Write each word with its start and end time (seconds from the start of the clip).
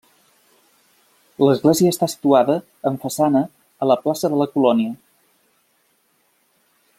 L'església 1.47 1.91
està 1.95 2.09
situada 2.13 2.55
amb 2.91 3.05
façana 3.09 3.43
a 3.87 3.91
la 3.93 3.99
plaça 4.07 4.33
de 4.35 4.41
la 4.43 4.49
colònia. 4.57 4.99